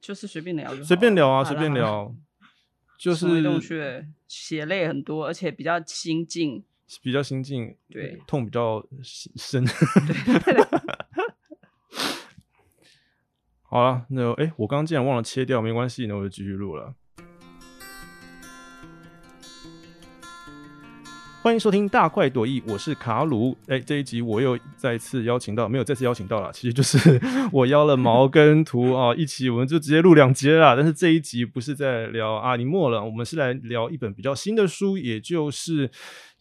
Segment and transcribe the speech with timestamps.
[0.00, 2.14] 就是随便聊就好随便聊啊，随便聊，
[2.98, 6.64] 就是洞穴血泪很多，而且比较心境。
[7.02, 8.84] 比较心境，对痛比较
[9.36, 9.64] 深。
[13.62, 16.94] 好了，那哎、诶我刚刚竟然忘了切掉，没关系，那我就继续录了。
[21.42, 23.56] 欢迎收听大快朵颐，我是卡鲁。
[23.66, 27.18] 哎、这一集我又再次邀请到，没有再次邀请到了，其实就是
[27.50, 30.76] 我邀了毛跟图啊 一起，我们就直接录两集了啦。
[30.76, 35.90] 但是这一集不是在聊阿尼莫了，我们是来聊一本比较新的书，也就是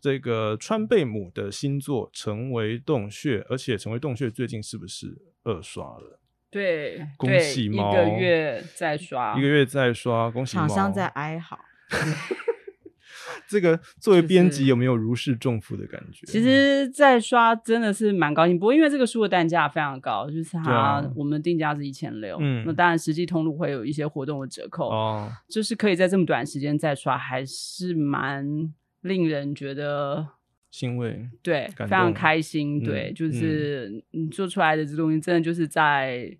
[0.01, 6.19] 这个川贝母的新作《成为洞穴》，而且《成为洞穴》最近是不是二刷了？
[6.51, 10.67] 对，恭喜猫一个月再刷，一个月再刷，恭喜猫！
[10.67, 11.57] 厂商在哀嚎。
[13.49, 16.25] 这个作为编就是辑有没有如释重负的感觉？
[16.27, 30.27] 其实在刷真的是蛮高兴，不过因为这个书的单价非常高，就是它、我们定价是一千六，嗯那当然实际通路会有一些活动的折扣，哦，就是可以在这么短时间再刷，还是蛮令人觉得
[30.69, 36.37] 欣慰，对非常动开心，嗯对，就是你做出来的这东西真的就是在。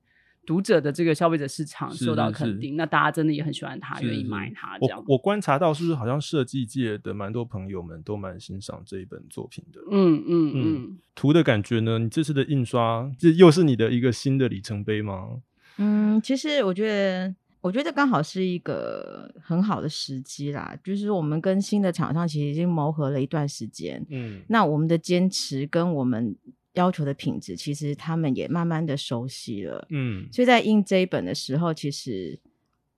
[0.49, 5.13] 读者的这个消费者市场受到肯定，那大家真的也很喜欢它，愿意买它这样我。
[5.13, 9.79] 我观察到，是不是好像设计界的蛮多朋友们都蛮欣赏这一本作品的？
[9.91, 11.99] 嗯嗯嗯嗯，图的感觉呢？
[11.99, 15.39] 你这次的印刷，这又是你的一个新的里程碑吗？
[15.77, 20.75] 嗯，其实我觉得，我觉得刚好是一个很好的时机啦。
[20.83, 26.35] 就是我们跟新的厂商其实已经磨合了一段时间，嗯，那我们的坚持跟我们
[26.73, 29.87] 要求的品质，其实他们也慢慢的熟悉了。
[29.89, 32.39] 嗯所以在印这一本的时候，其实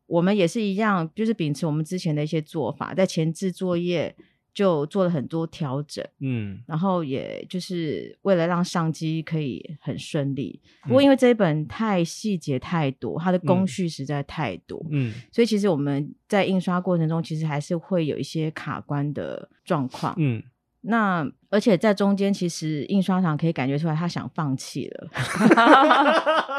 [0.07, 4.13] 我们也是一样，就是秉持我们之前的一些做法，在前置作业
[4.53, 6.05] 就做了很多调整。
[6.19, 10.59] 嗯然后也就是为了让上机可以很顺利。
[10.83, 20.13] 不嗯过因为这一本太细节太多，它的嗯工序实在太多，嗯所以其实我们在印刷过程中，其实还是会有一些卡关的状况。
[20.17, 20.43] 嗯，
[20.83, 25.07] 那而且在中间，其实印刷厂可以感觉出来他想放弃了，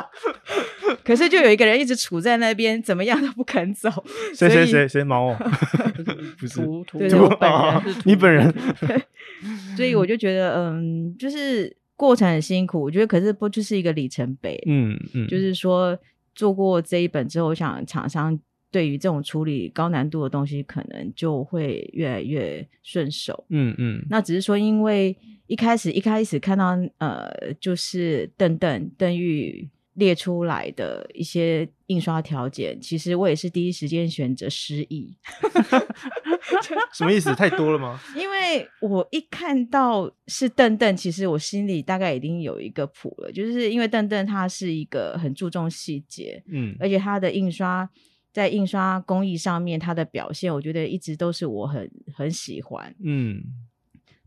[1.03, 3.91] 可是就有一个人一直杵在那边，怎么样都不肯走。
[4.34, 5.37] 谁谁谁谁毛哦？
[6.38, 8.55] 不是图图对对我本人啊是图你本人
[9.77, 15.99] 所以我就觉得，嗯，就是过程很辛苦，我觉得可是不就是一个里程碑，嗯嗯，就是说
[16.34, 18.39] 做过这一本之后，我想厂商
[18.72, 23.44] 对于这种处理高难度的东西，可能就会越来越顺手。
[23.50, 25.16] 嗯嗯那只是说，因为
[25.47, 35.15] 一开始一开始看到呃，就是邓邓邓玉列出来的一些印刷条件，其实我也是第一时间选择失忆。
[36.94, 37.34] 什么意思？
[37.34, 38.00] 太多了吗？
[38.16, 47.89] 因为我一看到是邓邓，其实我心里大概已经有一个谱了，就是因为邓邓他是一个很注重细节，嗯而且他的印刷
[48.32, 52.94] 在印刷工艺上面，他的表现，我觉得一直都是我很很喜欢。
[53.04, 53.43] 嗯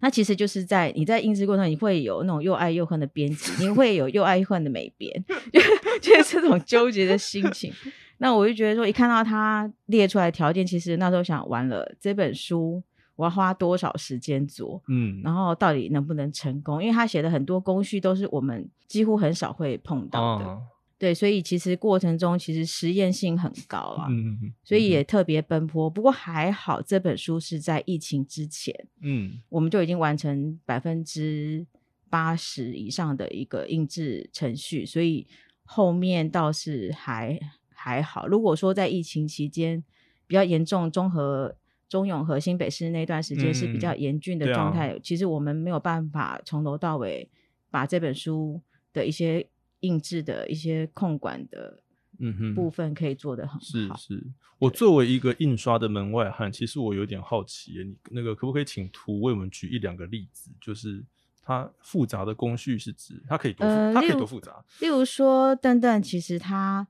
[0.02, 5.12] 那其实就是在你在印制过程，你会有那种又爱又恨的编辑，你会有又爱又恨的美编，
[5.52, 5.60] 就
[6.00, 7.74] 就是这种纠结的心情。
[8.18, 12.84] 那我就觉得说，一看到他列出来条件，其实那时候想完了这本书
[13.16, 16.84] 我要花多少时间做，嗯，然后到底能不能成功？
[16.84, 20.60] 因为他写的很多工序都是我们几乎很少会碰到的，啊
[20.98, 24.08] 对，所以其实过程中其实实验性很高啊。
[24.10, 31.66] 嗯嗯所以也特别奔波，不过还好，这本书是在疫情之前，嗯我们就已经完成百分之
[32.10, 35.28] 八十以上的一个印制程序，所以
[35.66, 37.38] 后面倒是还
[37.74, 38.26] 还好。
[38.26, 39.84] 如果说在疫情期间
[40.26, 41.58] 比较严重，中和、
[41.90, 47.30] 中永和新北市那段时间是比较嗯严峻的状态，其实我们没有办法从头到尾
[47.70, 48.62] 把这本书
[48.94, 49.46] 的一些
[49.86, 51.80] 印制的一些控管的
[52.20, 53.96] 嗯哼部分可以做得很是好。
[53.96, 54.24] 是，
[54.58, 60.50] 我作为一个印刷的门外汉，其实我有点好奇，你那个可不可以请图为我们举一两个例子？
[60.60, 61.04] 就是
[61.42, 64.66] 它复杂的工序是指它可以多复，它可以呃例如多复杂？
[64.80, 66.88] 例如说，蛋蛋其实他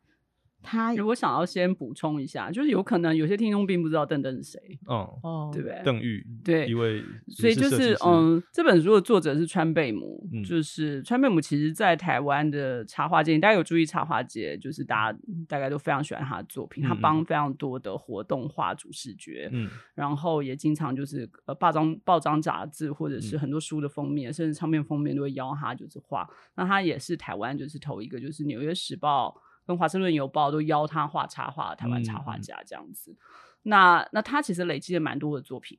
[0.65, 4.59] 他我想要先补充一下，就是有可能有些听众并不知道邓邓是谁，
[4.89, 5.81] 嗯，哦对不对？
[5.85, 26.27] 邓玉对一位，所以就是，嗯，这本书的作者是川贝母，嗯就是川贝母，其实在台湾的插画界，大家有注意插画界，就是大家大概都非常喜欢他的作品，嗯他帮非常多的活动画主视觉，嗯然后也经常就是呃报章报章杂志或者是嗯很多书的封面，甚至唱片封面都会邀他就是画。
[26.55, 29.29] 那他也是台湾就是头一个，就是《纽约时报》
[29.65, 33.15] 跟《华盛顿邮报》都邀他画插画的台湾插画家这样子。
[33.63, 35.77] 那那他其实累积了蛮多的作品，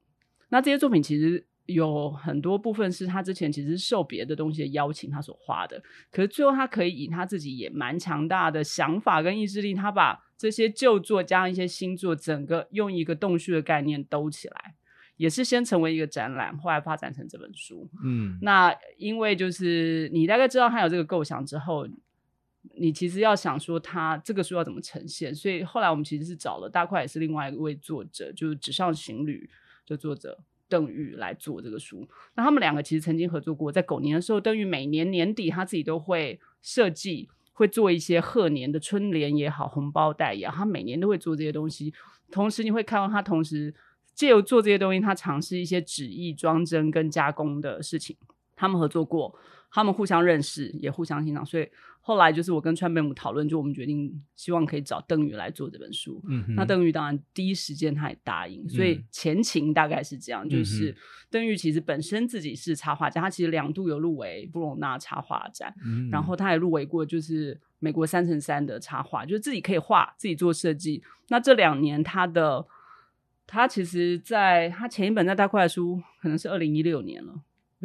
[0.48, 1.46] 那这些作品其实。
[1.66, 5.82] 有很多部分是他之前其实受别的东西的邀请，他所画的。
[6.12, 14.76] 可是最后他可以以他自己也蛮强大的想法跟意志力，他把这些旧作加上一些新作，整个用一个洞穴的概念兜起来，
[15.16, 17.90] 也是先成为一个展览，后来发展成这本书。
[18.04, 21.84] 嗯，那因为就是你大概知道他有这个构想之后，
[22.74, 29.48] 你其实要想说他这个书要怎么呈现，所以后来我们其实是找了大块也是另外一位作者，就是《纸上行旅》
[29.88, 32.08] 的作者邓玉来做这个书。
[32.34, 41.94] 那他们两个其实曾经合作过，在狗年的时候，邓玉每年年底他自己都会设计，会做一些贺年的春联也好，红包袋也好，他每年都会做这些东西。
[42.30, 43.72] 同时你会看到他同时
[44.14, 48.16] 借由做这些东西，他尝试一些纸艺装帧跟加工的事情。
[48.58, 49.38] 他们合作过，
[49.76, 51.68] 他们互相认识，也互相欣赏，所以
[52.00, 56.18] 后来就是我跟川贝母讨论，就我们决定希望可以找邓宇来做这本书。
[56.30, 59.04] 嗯，那邓宇当然第一时间他也答应，所以嗯。
[59.10, 66.08] 前情大概是这样，就嗯是哼邓宇其实本身自己是插画家，他其实两度有入围布隆纳插画展，嗯。
[66.10, 71.02] 然后他也入围过就是美国三乘三的插画，就是自己可以画，自己做设计。
[71.28, 72.66] 那这两年他的
[73.46, 77.34] 他其实在他前一本在大块的书可能是二零一六年了，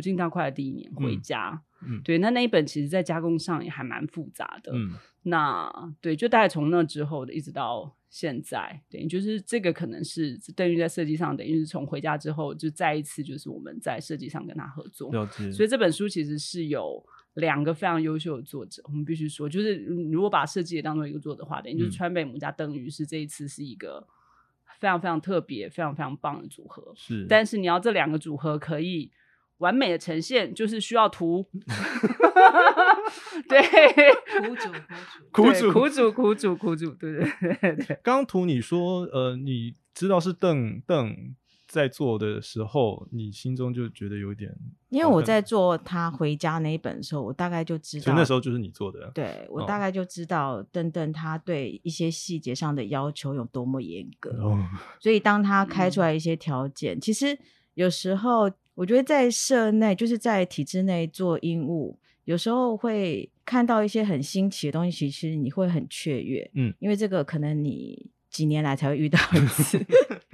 [0.02, 1.62] 我进大快的第一年回嗯家。
[1.84, 4.72] 嗯对，那那一本其实在加工上也还蛮复杂的。
[4.74, 4.94] 嗯
[5.24, 5.72] 那
[6.02, 15.12] 对，就大概从那之后的一直到现在，等于就是这个可能是邓于在设计上，等于是从回家之后就再一次就是我们在设计上跟他合作。
[15.52, 17.06] 所以这本书其实是有
[17.36, 24.08] 两个非常优秀的作者，我们必须说，就是嗯如果把设计也当做一个作者的话，等于就是嗯川北母家邓宇是这一次是一个
[24.80, 26.92] 非常非常特别、非常非常棒的组合。
[26.96, 29.12] 是，但是你要这两个组合可以
[29.62, 31.48] 完美的呈现，就是需要图。
[33.48, 33.62] 对，
[34.42, 34.72] 苦主
[35.32, 37.32] 苦主对苦主，苦主，苦主，对对
[37.62, 38.00] 对对。
[38.04, 41.36] 刚刚图你说，呃，你知道是邓邓
[41.68, 44.52] 在做的时候，你心中就觉得有点，
[44.90, 54.58] 因为我在做他回家那一本的时候，我大概就知所道以那时候就是你做的，对我哦大概就知道邓邓他对一些细节上的要求有多么严格，哦，
[55.00, 57.38] 所以当他开出来一些条件，其实
[57.76, 69.80] 有时候我觉得在社内，就是在体制内做英务，有时候会看到一些很新奇的东西，其实你会很雀跃，嗯，因为这个可能你几年来才会遇到一次，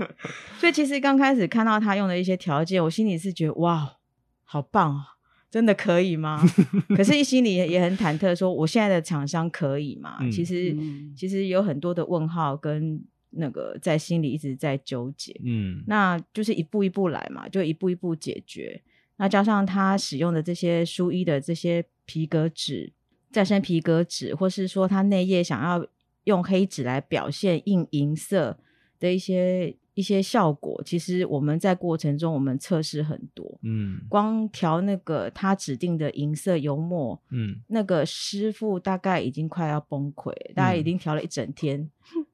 [0.60, 3.98] 所以其实刚开始看到他用的一些条件，我心里是觉得哇，
[4.44, 5.04] 好棒啊！
[5.50, 6.44] 真的可以吗？
[6.90, 10.18] 可是，一心里也也很忐忑，说我现在的厂商可以吗？
[10.20, 13.02] 嗯其实，嗯其实有很多的问号跟
[13.32, 15.40] 那个在心里一直在纠结。
[15.44, 18.82] 嗯，那就是一步一步来嘛，就一步一步解决。
[19.18, 22.94] 那加上他使用的这些书衣的这些皮革纸、
[23.32, 25.86] 再生皮革纸，或是说他内页想要
[26.26, 28.60] 用黑纸来表现印银色
[29.00, 34.00] 的一些一些效果，其实我们在过程中我们测试很多，嗯。
[34.08, 37.56] 光调那个他指定的银色油墨，嗯。
[37.68, 41.90] 那个师傅大概已经快要崩溃，大概已嗯经调了一整天，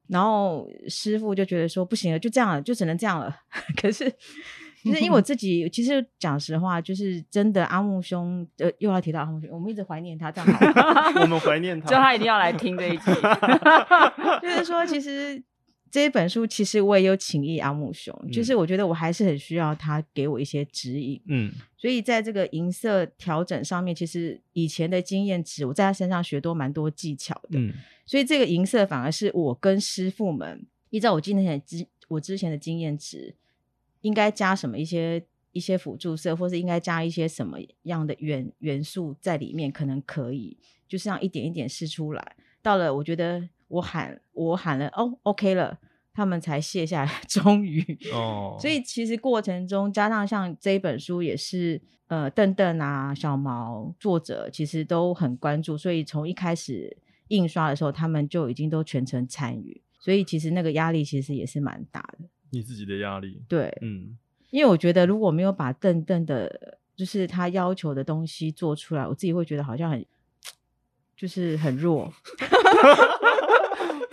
[0.08, 3.34] 然后师傅就觉得说不行了，就这样了，就只能这样了。
[3.80, 4.10] 可是，
[4.84, 13.10] 就是因为我自己，其实讲实话，就是真的阿木兄，呃，又要提到阿木兄，我们一直怀念他，这样好 我们怀念他， 就他一定要来听这一集。
[14.42, 15.42] 就是说，其实
[15.94, 21.22] 这一本书，其实我也有请益阿木兄，就是我觉得我还是很需要他给我一些指引。
[21.26, 27.60] 嗯所以在这个银色调整上面，其实以前的经验值，我在他身上学多蛮多技巧的。
[27.60, 27.72] 嗯
[28.04, 33.36] 所以这个银色反而是我跟师傅们依照我今天的之我之前的经验值，
[34.00, 42.34] 应该加什么一些一些辅助色，或是应该加一些什么样的元元素在里面，可能可以就是这样一点一点试出来。
[42.60, 45.78] 到了我觉得我喊我喊了哦 OK 了，
[46.12, 47.82] 他们才卸下来， 终于。
[48.12, 56.96] 哦，所以其实过程中，加上像这一本书也是，呃，邓邓啊、小毛作者其实都很关注，所以从一开始
[57.28, 62.28] 印刷的时候，他们就已经都全程参与，所以其实那个压力其实也是蛮大的。
[62.50, 64.16] 你自己的压力，对，嗯。
[64.50, 70.06] 因为我觉得如果没有把邓邓的，就是他要求的东西做出来，我自己会觉得好像很，
[71.16, 72.12] 就是很弱。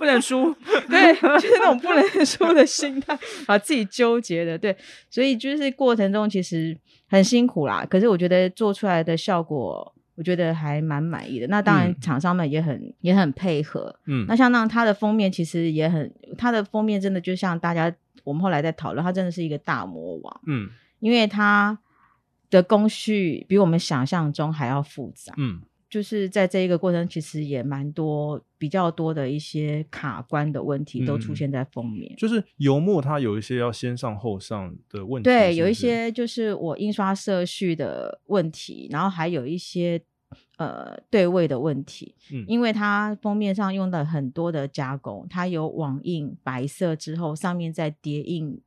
[0.02, 0.52] 不能输。
[0.90, 3.16] 对，就是那种不能输的心态，
[3.46, 4.58] 把自己纠结的。
[4.58, 4.76] 对，
[5.12, 6.76] 所以就是过程中其实
[7.08, 7.86] 很辛苦啦。
[7.88, 11.46] 可是我觉得做出来的效果，我觉得还蛮满意的。
[11.46, 13.96] 那当然，嗯厂商们也很、也很配合。
[14.08, 17.94] 嗯那像那它的封面其实也很，它的封面真的就像大家
[18.24, 20.68] 我们后来在讨论，它真的是一个大魔王，嗯
[21.00, 21.78] 因为它
[22.50, 25.34] 的工序比我们想象中还要复杂。
[25.38, 32.16] 嗯就是在这一个过程，其实也蛮多比较多的一些卡关的问题都出嗯现在封面。
[32.16, 40.02] 就是油墨它有一些要先上后上的问题，对，有一些就是我印刷色序的问题，然后还有一些
[40.56, 48.58] 呃对位的问题，嗯因为它封面上用的很多的加工，它有网印白色之后，上面再叠印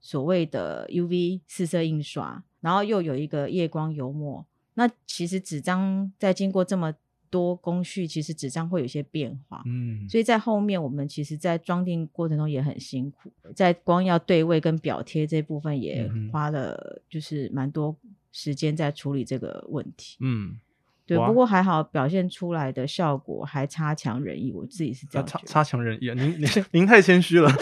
[0.00, 4.46] 所谓的 UV 四色印刷，然后又有一个夜光油墨。
[4.80, 6.90] 那其实纸张在经过这么
[7.28, 9.62] 多工序，其实纸张会有一些变化。
[9.66, 17.94] 嗯，所以在后面，我们其实，在装订过程中也很辛苦，在光要对位跟表贴这部分也花了，就是蛮多
[18.32, 20.16] 时间在处理这个问题。
[20.20, 20.58] 嗯，
[21.04, 25.26] 对，不过还好表现出来的效果还差强人意，我自己是这啊样。
[25.28, 26.14] 差差强人意啊！
[26.18, 27.52] 您您您太谦虚了。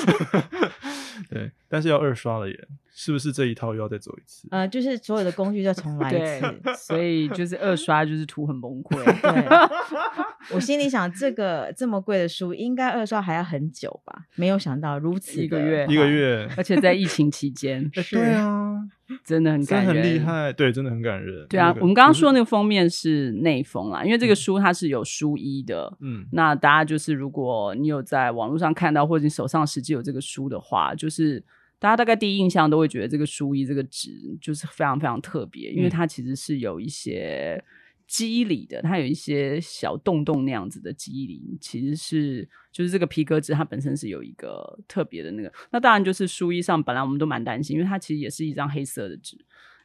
[1.29, 2.69] 对，但是要二刷了耶，
[3.01, 4.49] 是不是这一套又要再走一次？
[4.51, 6.61] 呃，就是所有的工具再重来一次。
[6.77, 8.97] 所以就是二刷就是图很崩溃。
[9.23, 9.47] 对，
[10.53, 14.25] 我心里想，这个这么贵的书，应该二刷还要很久吧？
[14.35, 18.75] 没有想到如此一个月一个月，而且在疫情期间， 哎对啊，
[19.25, 21.47] 真的很感人，很厉害，对，真的很感人。
[21.49, 25.97] 对啊那，个我们刚刚说那个封面是内封啦，因为这个书它是有书衣的。
[26.01, 31.45] 嗯那大家就是，如果你有在网络上看到，或者你手上实际有这个书的话，就是
[31.79, 37.63] 大家大概第一印象都会觉得这个书衣这个纸就是非常非常特别，因为嗯它其实是有一些
[38.07, 45.53] 肌理的，它有一些小洞洞那样子的肌理，其实是就是这个皮革纸它本身是有一个特别的那个。
[45.71, 49.37] 那当然就是书衣上本来我们都蛮担心，因为它其实也是一张黑色的纸，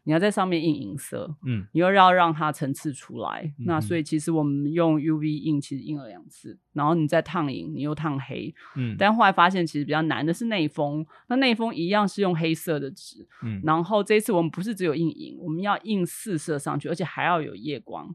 [0.03, 1.65] 你要在上面印银色，嗯。
[1.71, 4.03] 你又要让它层次出来，那嗯所以。
[4.03, 13.61] 其实我们用 UV 印，其实印了两次，然后你再烫银，你又烫黑，嗯，但后来发现其实比较难的是内封，那内封一样是用黑色的纸，嗯。
[13.63, 18.13] 然后这一次我们不是只有印银，我们要印四色上去，而且还要有夜光。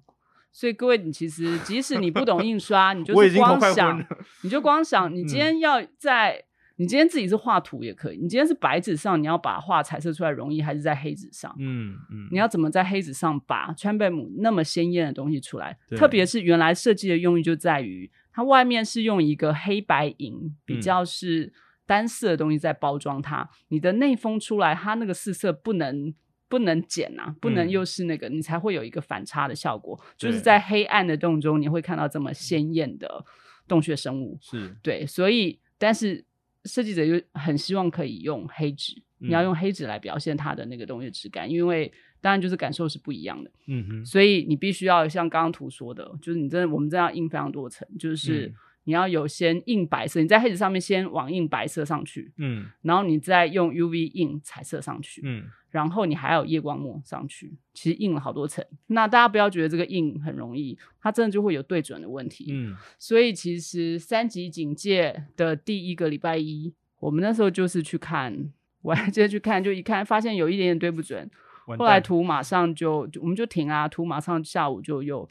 [0.53, 4.05] 所以各位，你其实即使你不懂印刷，你就是光想，
[4.43, 6.45] 你就光想，你嗯今天要在，
[6.79, 11.55] 你今天自己是画图也可以，你今天是白纸上，你要把画彩色出来容易，还是在黑纸上？
[11.59, 15.77] 嗯嗯，你要怎么在黑纸上把川贝母那么鲜艳的东西出来？
[15.89, 21.53] 对特别是原来设计的用意就在于，它外面是用一个黑白银比嗯较是
[21.85, 26.15] 单色的东西在包装它，你的内封出来，它那个四色不能。
[26.51, 30.03] 不能减啊，不能嗯又是那个，你才会有一个反差的效果。
[30.17, 33.23] 就是在黑暗的洞中，你会看到这么鲜艳的
[33.67, 34.39] 洞穴生物。
[34.41, 36.25] 是对，所以但是
[36.65, 39.45] 设计者就很希望可以用黑纸，你要嗯。
[39.45, 44.05] 用黑纸来表现它的那个东西的质感，因为当然就是感受是不一样的，嗯哼。
[44.05, 48.55] 所以你必须要像刚刚图说的，就是你真的我们这样印非常多层，就是嗯
[48.89, 58.65] 你要有先印白色，你在黑纸上面先网印白色上去，嗯然后你再用 UV 印彩色上去，嗯然后你还有夜光墨上去，其实印了好多层。
[58.87, 62.47] 那大家不要觉得这个印很容易，它真的就会有对准的问题。
[62.49, 71.31] 嗯所以其实三级警戒的第一个礼拜一，我们那时候就是去看，我还记得去看，就一看发现有一点点对不准，
[71.67, 75.29] 完后来蛋图马上就就我们就停啊，图马上下午就又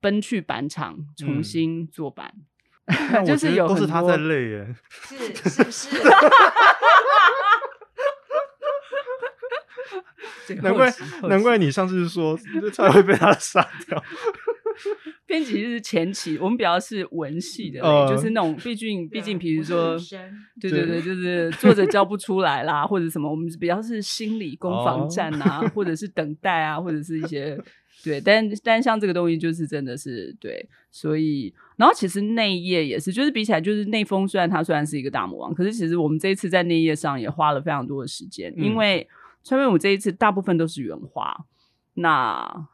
[0.00, 2.34] 奔去板厂重嗯新做板，
[3.26, 5.16] 就是有很多都是他在累耶，是
[5.50, 5.88] 是不是？
[10.46, 10.92] 这个难怪
[11.28, 12.38] 难怪你上次说
[12.72, 14.02] 才会被他杀掉。
[15.26, 19.96] 编辑是前期，我们比较是文系的，呃就是那种，毕竟毕竟，比如说，
[20.60, 27.58] 对对对对，就是作者教不出来啦，或者什么，我们比较是心理攻防战啊，或者是等待啊，或者是一些
[28.04, 39.08] 对，但但像这个东西就是真的是对，所以然后其实内页也是，就是比起来就是内封，虽然它虽然是一个大魔王，可是其实我们这一次在内页上也花了非常多的时间，嗯因为
[39.42, 41.46] 川贝舞这一次大部分都是原画，
[41.94, 42.68] 那。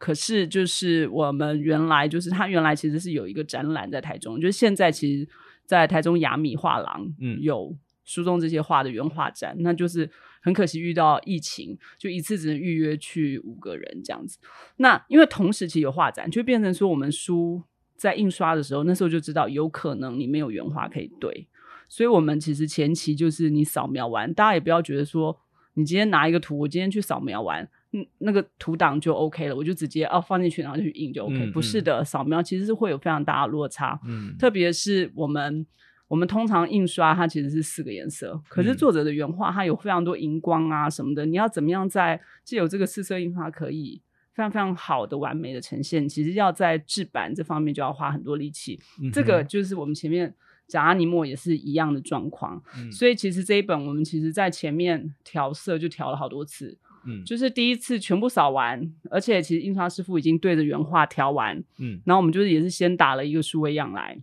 [0.00, 5.28] 可是，就是我们原来就是它原来其实是有一个展览在台中，就是现在其实，
[5.64, 10.08] 在台中雅米画廊，嗯有书中这些画的原画展，那就是
[10.42, 14.38] 很可惜遇到疫情，就一次只能预约去五个人这样子。
[14.76, 17.62] 那因为同时期有画展，就变成说我们书
[17.96, 21.48] 在印刷的时候，那时候就知道有可能你没有原画可以对，
[21.88, 25.40] 所以我们其实前期就是你扫描完，大家也不要觉得说
[25.74, 27.68] 你今天拿一个图，我今天去扫描完。
[27.92, 31.38] 嗯，那个图档就 OK 了，我就直接哦放进去，然后就去印就 OK。
[31.38, 33.98] 嗯不是的，扫描其实是会有非常大的落差。
[34.06, 35.66] 嗯，特别是我们
[36.08, 38.76] 我们通常印刷它其实是四个颜色，可是嗯。
[38.76, 44.00] 作者的原画它有非常多荧光啊什么的，你要怎么样在既有这个四色印刷可以
[44.34, 48.80] 非常非常好的完美的呈现，其实要在制版这方面就要花很多力气。
[49.02, 49.12] 嗯。
[49.12, 50.34] 这个就是我们前面
[50.66, 52.90] 讲阿尼莫也是一样的状况，嗯。
[52.90, 57.22] 所以其实这一本我们其实在前面调色就调了好多次，嗯。
[57.24, 62.00] 就是第一次全部扫完，而且其实印刷师傅已经对着原画调完，嗯。
[62.06, 64.18] 然后我们就是也是先打了一个数位样来，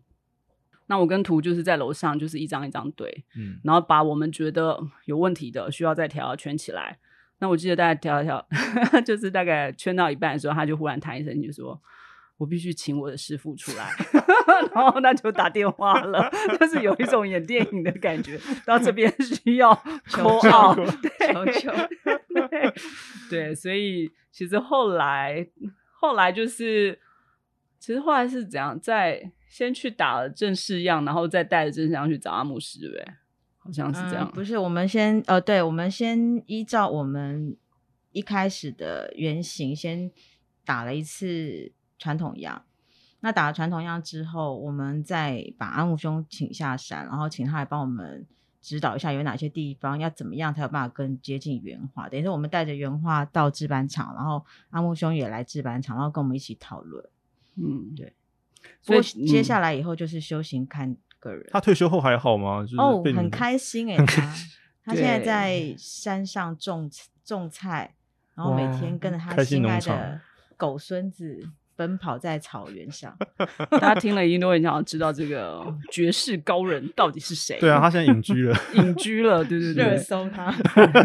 [0.88, 6.98] 那我跟图就是在楼上就是一张一张对，嗯然后把我们觉得有问题的需要再调圈起来。
[7.40, 8.48] 那我记得大概调一调，
[9.06, 11.78] 就是大概圈到一半的时候，他就忽然弹一声就说
[12.38, 13.92] ：“我必须请我的师傅出来，
[14.74, 18.40] 然后那就打电话了，就是有一种演电影的感觉。
[18.66, 19.74] 到这边需要
[20.08, 21.72] 求求奥，求救
[22.50, 22.74] 对
[23.30, 25.46] 对，所以其实后来
[26.00, 26.98] 后来就是，
[27.86, 33.06] 其实后来是怎样，在先去打了正式样，然后再带着正式样去找阿姆师，对不对？
[33.60, 37.56] 好像是这样嗯，，不是，我们先呃，对，我们先依照我们
[38.12, 40.10] 一开始的原型，先
[40.66, 42.64] 打了一次传统样。
[43.20, 48.26] 那打了传统样之后，我们再把阿木兄请下山，然后请他来帮我们
[48.62, 52.10] 指导一下有哪些地方要怎么样才有办法更接近原画。
[52.10, 57.08] 等于是我们带着原画到制版厂，然后阿木兄也来制版厂，然后跟我们一起讨论。
[57.58, 58.14] 嗯，对。
[58.82, 61.48] 所以不过接下来，以后就是修行看个人。
[61.52, 62.62] 他退休后还好吗？
[62.64, 64.34] 就是哦很开心 哎、他
[64.86, 66.90] 他现在在山上种
[67.24, 67.96] 种菜，
[68.36, 70.22] 然后每天跟着他心心爱的
[70.58, 73.16] 狗孙子奔跑在草原上。
[73.72, 77.60] 大家听了一定都很想要知道这个绝世高人到底是谁。
[77.60, 80.52] 对啊，他现在隐居了，隐居了，对对对，搜他，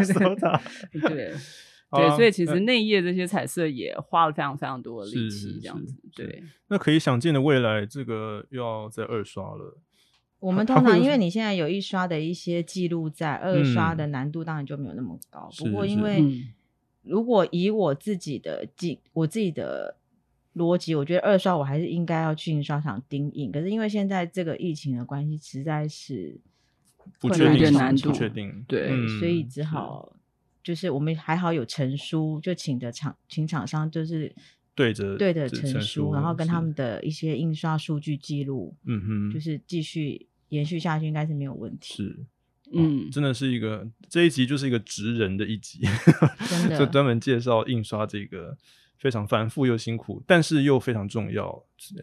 [0.03, 0.61] 搜他
[1.09, 1.33] 对。
[1.91, 5.93] 对，所以其实呃内页这些彩色也花了非常非常多的力气，这样子。
[6.15, 9.77] 是对，那可以想见的未来，这个又要再二刷了。
[10.39, 15.47] 我们通常因为你现在有一刷的一些记录在，二刷的嗯难度当然就没有那么高。
[15.51, 16.43] 是不过因是为嗯
[17.03, 19.97] 如果以我自己的记，我自己的
[20.55, 23.51] 逻辑，我觉得二刷我还是应该要去印刷厂盯印。
[23.51, 26.39] 可是因为现在这个疫情的关系，实在是
[27.19, 30.15] 不确定，困难有点难度不确定，对嗯所以只好
[30.63, 34.33] 就是我们还好有成书，就请的厂请厂商就是
[34.75, 41.95] 对着对着成书，然后跟他们的一些印刷数据记录，嗯哼，就是继续延续下去，应该是没有问题。
[41.95, 42.25] 是，
[42.73, 45.81] 嗯，真的是一个这一集就是一个职人的一集，
[46.49, 48.57] 真的就专门介绍印刷这个
[49.01, 51.51] 非常繁复又辛苦，但是又非常重要，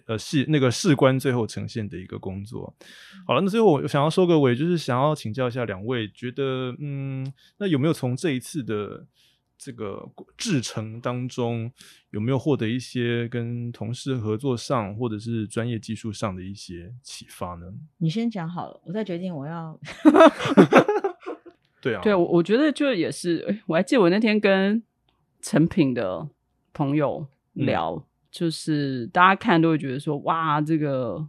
[0.06, 2.74] 呃，是那个事关最后呈现的一个工作。
[3.24, 9.06] 好了，那最后我想要收个尾，就是想要请教一下两位，觉得嗯，那有没有从这一次的
[9.56, 11.70] 这个制程当中，
[12.10, 17.72] 有没有获得一些跟同事合作上或者是专业技术上的一些启发呢？
[17.98, 19.78] 你先讲好了，我再决定我要。
[21.80, 24.82] 对啊，对，我我觉得就也是，我还记得我那天跟
[25.40, 26.28] 成品的
[26.78, 27.66] 朋友嗯。
[27.66, 31.26] 聊，就是大家看都会觉得说，哇，这个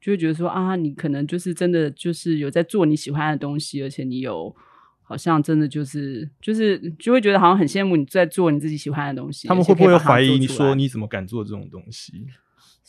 [0.00, 4.54] 就会觉得说啊，你可能就是真的就是有在做你喜欢的东西，而且你有
[5.02, 12.26] 好像真的就是就是就会觉得好像很羡慕你在做你自己喜欢的东西，他们会不会怀疑你说你怎么敢做这种东西？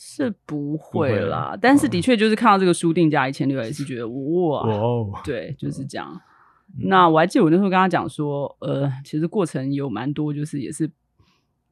[0.00, 6.08] 是不会会啦，但是的嗯确就是看到这个书定价一千六，也是觉得哇，哦，对，就是这样。
[6.78, 6.86] 嗯。
[6.88, 10.88] 那我还记得我那时候跟他讲说，呃，其实过程有蛮多，就是也是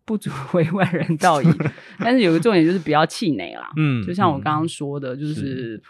[0.06, 1.46] 不足为外人道矣，
[2.00, 3.70] 但是有个重点就是不要气馁啦。
[3.76, 5.82] 嗯就像我刚刚说的，就是。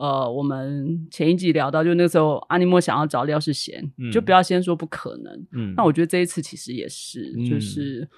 [0.00, 5.46] 呃，我们前一集聊到，就那时候阿尼莫想要找廖世贤，嗯就不要先说不可能。
[5.50, 8.08] 嗯，那我觉得这一次其实也是，嗯就是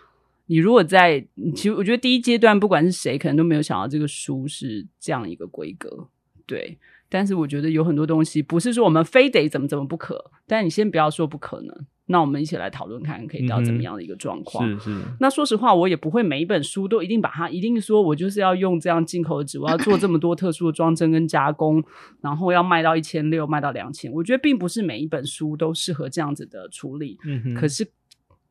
[0.44, 6.06] 你如果在，其实我觉得第一阶段不管是谁，可能都没有想到这个书是这样一个规格，
[6.44, 6.76] 对。
[7.08, 14.68] 但是我觉得有很多东西不是说我们非得怎么怎么不可，但你先不要说不可能，那我们一起来讨论看可以到怎么样的一个状况。
[14.81, 21.83] 是是，那说实话，我也不会每一本书都一定把它一定说我就是要用这样进口的纸，我要做这么多特殊的装帧跟加工，
[22.20, 24.11] 然后要卖到一千六，卖到两千。
[24.12, 27.16] 我觉得并不是每一本书都适合这样子的处理。
[27.25, 27.88] 嗯哼，可是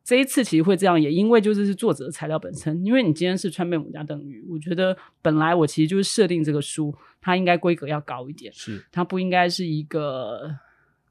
[0.06, 10.56] 这一次其实会这样，也因为就是是作者的材料本身，因为你今天是川贝母加邓宇，我觉得本来我其实就是设定这个书，它应该规格要高一点，是它不应该是一个。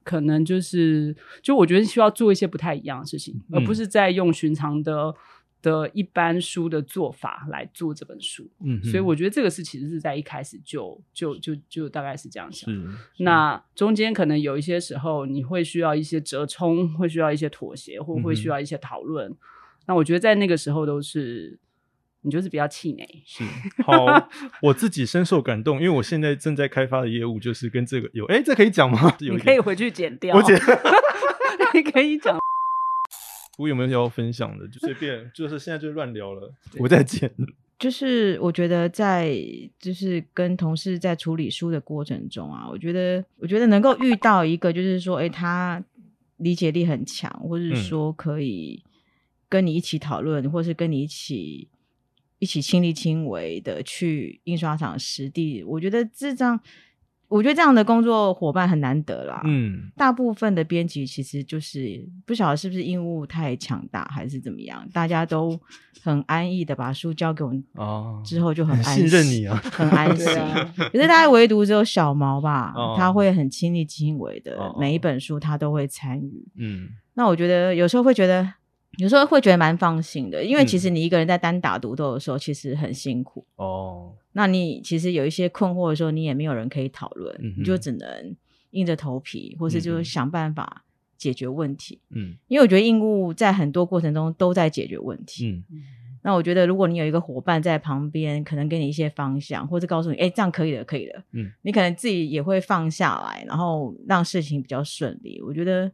[0.09, 5.15] 可能就是，就我觉得需要做一些不太一样的事情，嗯而不是在用寻常的
[5.61, 8.49] 的一般书的做法来做这本书。
[8.65, 12.73] 嗯，所以我觉得这个是其实是在一开始就就就就大概是这样想。
[13.19, 19.37] 那中间可能有一些时候你会需要一些折冲，会需要一些妥协，或会需要一些讨论。
[19.87, 21.59] 那我觉得在那个时候都是
[22.29, 23.09] 你就是比较气馁。
[23.25, 23.43] 是
[23.83, 24.29] 好，
[24.61, 29.17] 我自己深受感动，因为我现在正在开发的业务就是跟这个有，哎，这可以讲吗？
[29.21, 30.55] 有你可以回去剪掉，我剪，
[31.73, 32.39] 你可以讲。
[33.59, 34.69] 我有没有要分享的？
[34.69, 37.33] 就随便，就是现在就乱聊了，我在剪。
[37.79, 39.33] 就是我觉得在
[39.81, 45.83] 就是跟同事在处理书的过程中啊，我觉得我觉得能够遇到一个就是说，哎，他
[46.39, 48.83] 理解力很强，或者是说可以
[49.49, 51.69] 跟你一起讨论，或是跟你一起
[52.39, 56.59] 一起亲力亲为的去印刷厂实地，我觉得这张
[57.29, 59.43] 我觉得这样的工作伙伴很难得啦。
[59.45, 65.61] 嗯大部分的编辑其实就是不晓得是不是印务太强大还是怎么样，大家都
[66.03, 70.27] 很安逸的把书交给我们哦，之后就很安信任心你啊，很安心。
[70.39, 76.49] 啊可是大家唯独只有小毛吧，哦他会很亲力亲为的，哦每一本书他都会参与。
[76.57, 78.49] 嗯那我觉得有时候会觉得，
[78.99, 83.45] 有时候会觉得蛮放心的，因为嗯其实你一个人在单打独斗的时候，其实很辛苦。
[83.57, 88.37] 哦，那你其实有一些困惑的时候，你也没有人可以讨论，嗯你就只能
[88.73, 90.85] 硬着头皮，或是就想办法
[91.17, 92.01] 解决问题。
[92.11, 95.65] 嗯因为我觉得应务在很多过程中都在解决问题。
[95.71, 95.83] 嗯
[96.21, 105.41] 那我觉得，如果你有一个伙伴在旁边，可能给你一些方向，或者告诉你，哎，这样可以的，可以的，嗯，你可能自己也会放下来，然后让事情比较顺利。
[105.41, 105.91] 我觉得，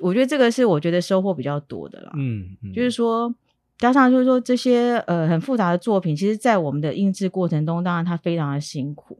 [0.00, 2.12] 我觉得这个是我觉得收获比较多的啦。
[2.16, 3.34] 嗯嗯，就是说，
[3.78, 9.18] 加上就是说这些呃很复杂的作品，其实在我们的印制过程中，当然它非常的辛苦。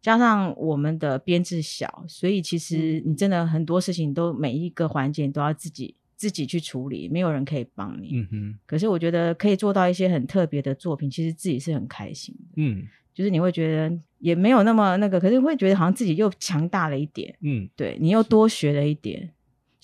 [0.00, 8.10] 加上我们的编制小，所以其实你真的很多事情都每一个环节你都要自己自己去处理，没有人可以帮你。
[8.12, 12.52] 嗯哼可是我觉得可以做到一些很特别的作品，其实自己是很开心的。
[12.56, 19.30] 嗯就是你会觉得也没有那么那个，可是会觉得好像自己又强大了一点，嗯对你又多学了一点。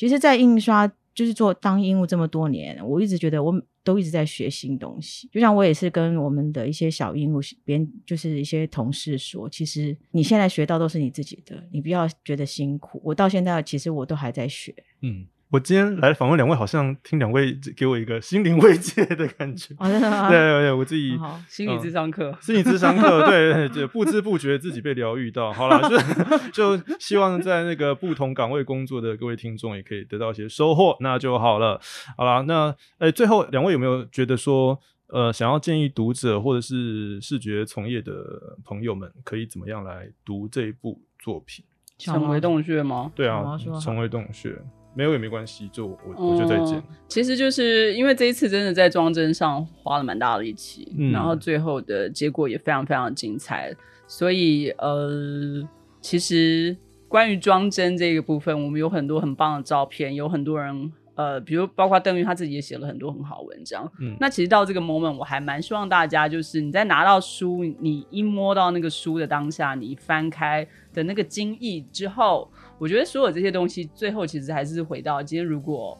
[0.00, 3.52] 其实，在印刷就是做当印务这么多年，我一直觉得我
[3.84, 5.28] 都一直在学新东西。
[5.30, 12.98] 就像我也是跟我们的一些小印务编，就是一些同事说，其实你现在学到都是你自己的，你不要觉得辛苦。
[13.04, 14.74] 我到现在其实我都还在学。
[15.02, 15.26] 嗯。
[15.50, 19.74] 我今天来访问两位，好像听两位给我一个心灵慰藉的感觉。
[19.78, 20.28] 哦，真的吗？
[20.30, 22.32] 对对对，我自己好心理智商课。
[22.40, 25.52] 心理智商课，对对对，不知不觉自己被疗愈到。
[25.52, 25.80] 好了，
[26.52, 31.80] 就就希望在那个不同岗位工作的各位听众也可以得到一些收获，那就好了。
[32.16, 41.64] 好了，那呃，最后两位有没有觉得说，呃，想要建议读者或者是视觉从业的朋友们，可以怎么样来读这一部作品？
[41.98, 43.10] 成为洞穴吗？
[43.16, 44.56] 对啊成为洞穴，
[44.94, 46.82] 没有也没关系，就我我就再见嗯。
[47.08, 53.74] 其实就是因为这一次真的在装帧上花了蛮大的力气，嗯然后最后的结果也非常非常精彩，
[54.06, 55.62] 所以呃，
[56.00, 56.76] 其实
[57.08, 60.92] 关于装帧这个部分，我们有很多很棒的照片，有很多人。
[61.16, 63.86] 呃，比如包括邓玉他自己也写了很多很好的文章。
[64.00, 75.96] 嗯那其实到这个 moment，我还蛮希望大家就是你在拿到书，你一摸到那个书的当下，你翻开的那个惊异之后，我觉得所有这些东西最后其实还是回到今天，如果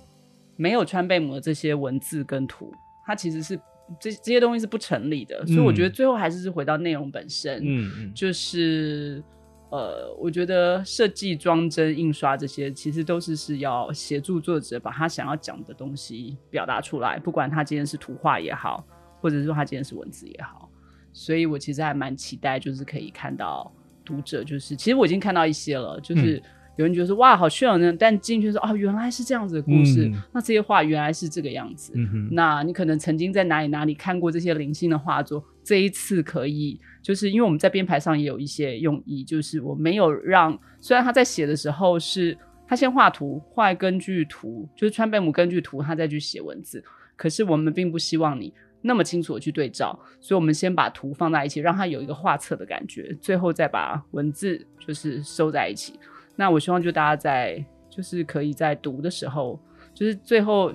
[0.57, 2.73] 没有川贝母的这些文字跟图，
[3.07, 3.55] 它其实是
[4.01, 5.47] 这这些东西是不成立的。
[5.47, 7.61] 所以我觉得最后还是是回到内容本身。
[7.63, 9.23] 嗯嗯就是
[9.71, 18.85] 呃，我觉得设计、装帧、印刷这些，其实都是是要协助作者把他想要讲的东西表达出来，不管他今天是图画也好，
[19.21, 20.69] 或者说他今天是文字也好。
[21.13, 23.73] 所以我其实还蛮期待，就是可以看到
[24.05, 26.43] 读者，就是其实我已经看到一些了，就是
[26.77, 30.23] 有人觉得说、哇好炫呢，但进去说哦原来是这样子的故事，嗯。
[30.33, 46.83] 那这些画原来是这个样子，嗯，那你可能曾经在哪里哪里看过这些零星的画作，这一次可以，就是因为我们在编排上也有一些用意，就是我没有让，虽然他在写的时候是他先画图，画根据图，就是川贝姆根据图，他再去写文字，
[47.17, 55.99] 可是我们并不希望你那么清楚的去对照，所以我们先把图放在一起，让它有一个画册的感觉，最后再把文字就是收在一起。
[56.37, 59.61] 那我希望就大家在就是可以在读的时候，
[59.93, 60.73] 就是最后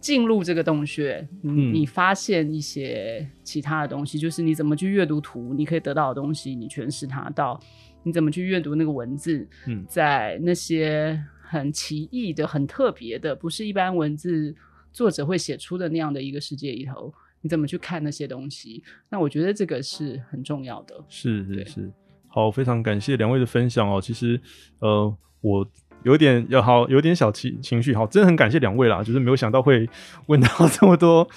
[0.00, 7.60] 进入这个洞穴，嗯你你发现一些其他的东西，就是你怎么去阅读图，你可以得到的东西，你诠释它到
[8.02, 14.54] 你怎么去阅读那个文字，嗯在那些很奇异的、很特别的，不是一般文字
[14.92, 18.82] 作者会写出的那样的一个世界里头，你怎么去看那些东西？
[19.08, 20.94] 那我觉得这个是很重要的。
[21.08, 21.92] 是是是，
[22.32, 24.00] 好，非常感谢两位的分享哦。
[24.00, 24.40] 其实，
[24.78, 25.66] 呃，我
[26.04, 29.88] 有点要好，有点小情情绪，好，真的很感谢两位啦，就是没有想到会
[30.26, 31.28] 问到这么多，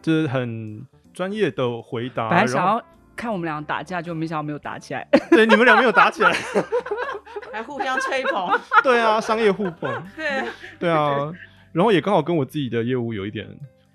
[0.00, 2.30] 就是很专业的回答。
[2.30, 2.82] 本来想要
[3.14, 5.06] 看我们俩打架，就没想到没有打起来。
[5.30, 6.32] 对你们俩没有打起来，
[7.52, 10.44] 还互相吹捧，对啊，商业互捧，对，
[10.78, 11.30] 对啊，
[11.72, 13.46] 然后也刚好跟我自己的业务有一点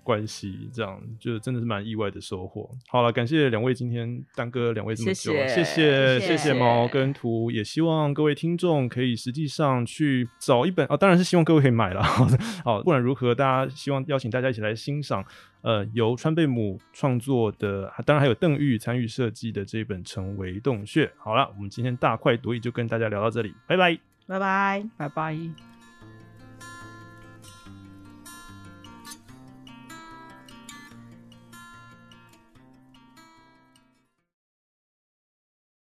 [0.04, 2.70] 关系，这样就真的是蛮意外的收获。
[2.88, 12.02] 好了，感谢两位今天耽搁两位这么久，谢谢谢谢谢谢毛跟图，也希望各位听众可以实际上去找一本啊，当然是希望各位可以买了。
[12.62, 15.24] 好，不管如何，大家希望邀请大家一起来欣赏。
[15.62, 21.06] 呃，由川贝母创作的，当然还有邓玉参与设计的这一本《成为洞穴》。
[21.16, 23.98] 好了，我们今天大快朵颐就跟大家聊到这里，拜拜。
[24.26, 24.86] 拜拜。
[24.98, 25.73] 拜拜。